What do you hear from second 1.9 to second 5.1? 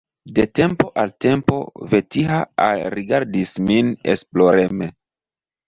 Vetiha alrigardis min esploreme.